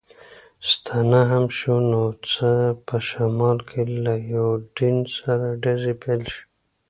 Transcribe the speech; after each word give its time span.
ستنه 0.69 1.21
هم 1.31 1.45
شو، 1.57 1.75
نو 1.89 2.03
څه، 2.31 2.49
په 2.85 2.95
شمال 3.09 3.57
کې 3.69 3.81
له 4.03 4.13
یوډین 4.33 4.97
سره 5.17 5.47
ډزې 5.63 5.93
پیل 6.03 6.21
شوې. 6.33 6.43